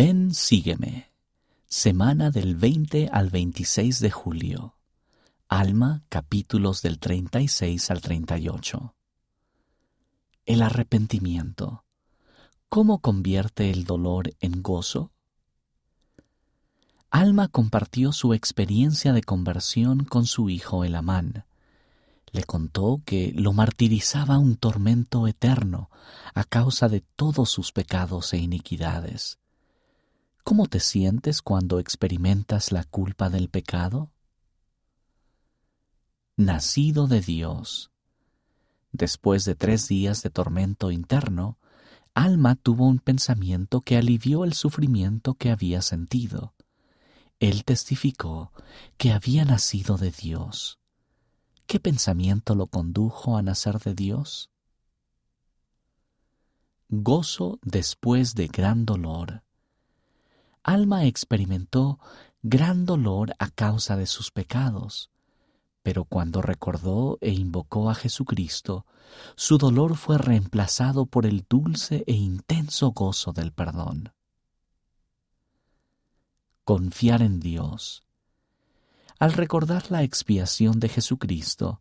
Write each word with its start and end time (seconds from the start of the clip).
Ven, 0.00 0.32
sígueme. 0.32 1.10
Semana 1.66 2.30
del 2.30 2.54
20 2.54 3.08
al 3.12 3.30
26 3.30 3.98
de 3.98 4.12
julio. 4.12 4.76
Alma, 5.48 6.04
capítulos 6.08 6.82
del 6.82 7.00
36 7.00 7.90
al 7.90 8.00
38. 8.00 8.94
El 10.46 10.62
arrepentimiento. 10.62 11.84
¿Cómo 12.68 13.00
convierte 13.00 13.72
el 13.72 13.82
dolor 13.82 14.32
en 14.38 14.62
gozo? 14.62 15.10
Alma 17.10 17.48
compartió 17.48 18.12
su 18.12 18.34
experiencia 18.34 19.12
de 19.12 19.24
conversión 19.24 20.04
con 20.04 20.26
su 20.26 20.48
hijo 20.48 20.84
Elamán. 20.84 21.44
Le 22.30 22.44
contó 22.44 23.02
que 23.04 23.32
lo 23.34 23.52
martirizaba 23.52 24.38
un 24.38 24.54
tormento 24.58 25.26
eterno 25.26 25.90
a 26.34 26.44
causa 26.44 26.88
de 26.88 27.00
todos 27.00 27.50
sus 27.50 27.72
pecados 27.72 28.32
e 28.32 28.38
iniquidades. 28.38 29.40
¿Cómo 30.48 30.66
te 30.66 30.80
sientes 30.80 31.42
cuando 31.42 31.78
experimentas 31.78 32.72
la 32.72 32.82
culpa 32.82 33.28
del 33.28 33.50
pecado? 33.50 34.14
Nacido 36.38 37.06
de 37.06 37.20
Dios. 37.20 37.90
Después 38.90 39.44
de 39.44 39.56
tres 39.56 39.88
días 39.88 40.22
de 40.22 40.30
tormento 40.30 40.90
interno, 40.90 41.58
Alma 42.14 42.54
tuvo 42.54 42.86
un 42.86 42.98
pensamiento 42.98 43.82
que 43.82 43.98
alivió 43.98 44.44
el 44.44 44.54
sufrimiento 44.54 45.34
que 45.34 45.50
había 45.50 45.82
sentido. 45.82 46.54
Él 47.40 47.66
testificó 47.66 48.50
que 48.96 49.12
había 49.12 49.44
nacido 49.44 49.98
de 49.98 50.12
Dios. 50.12 50.78
¿Qué 51.66 51.78
pensamiento 51.78 52.54
lo 52.54 52.68
condujo 52.68 53.36
a 53.36 53.42
nacer 53.42 53.80
de 53.80 53.92
Dios? 53.92 54.48
Gozo 56.88 57.58
después 57.60 58.34
de 58.34 58.46
gran 58.46 58.86
dolor. 58.86 59.42
Alma 60.68 61.06
experimentó 61.06 61.98
gran 62.42 62.84
dolor 62.84 63.34
a 63.38 63.48
causa 63.48 63.96
de 63.96 64.04
sus 64.04 64.30
pecados, 64.30 65.10
pero 65.82 66.04
cuando 66.04 66.42
recordó 66.42 67.16
e 67.22 67.30
invocó 67.30 67.88
a 67.88 67.94
Jesucristo, 67.94 68.84
su 69.34 69.56
dolor 69.56 69.96
fue 69.96 70.18
reemplazado 70.18 71.06
por 71.06 71.24
el 71.24 71.46
dulce 71.48 72.04
e 72.06 72.12
intenso 72.12 72.90
gozo 72.90 73.32
del 73.32 73.50
perdón. 73.50 74.12
Confiar 76.64 77.22
en 77.22 77.40
Dios. 77.40 78.02
Al 79.18 79.32
recordar 79.32 79.90
la 79.90 80.02
expiación 80.02 80.80
de 80.80 80.90
Jesucristo, 80.90 81.80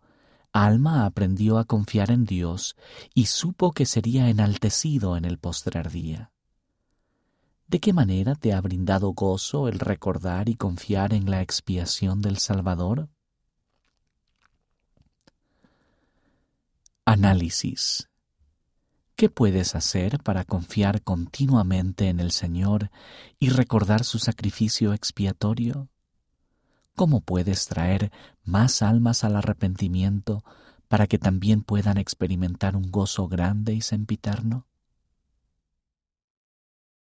Alma 0.53 1.05
aprendió 1.05 1.57
a 1.57 1.65
confiar 1.65 2.09
en 2.09 2.23
Dios 2.23 2.77
y 3.13 3.25
supo 3.25 3.73
que 3.73 3.85
sería 3.85 4.29
enaltecido 4.29 5.17
en 5.17 5.25
el 5.25 5.39
postrer 5.39 5.91
día. 5.91 6.31
¿De 7.67 7.81
qué 7.81 7.91
manera 7.91 8.35
te 8.35 8.53
ha 8.53 8.61
brindado 8.61 9.11
gozo 9.11 9.67
el 9.67 9.79
recordar 9.79 10.47
y 10.47 10.55
confiar 10.55 11.13
en 11.13 11.29
la 11.29 11.41
expiación 11.41 12.21
del 12.21 12.37
Salvador? 12.37 13.09
Análisis. 17.03 18.09
¿Qué 19.17 19.29
puedes 19.29 19.75
hacer 19.75 20.19
para 20.19 20.45
confiar 20.45 21.01
continuamente 21.01 22.07
en 22.07 22.21
el 22.21 22.31
Señor 22.31 22.89
y 23.37 23.49
recordar 23.49 24.05
su 24.05 24.19
sacrificio 24.19 24.93
expiatorio? 24.93 25.89
¿Cómo 26.95 27.19
puedes 27.19 27.67
traer 27.67 28.13
más 28.45 28.81
almas 28.81 29.25
al 29.25 29.35
arrepentimiento 29.35 30.41
para 30.87 31.05
que 31.07 31.17
también 31.17 31.63
puedan 31.63 31.97
experimentar 31.97 32.77
un 32.77 32.91
gozo 32.91 33.27
grande 33.27 33.73
y 33.73 33.81
sempiterno? 33.81 34.67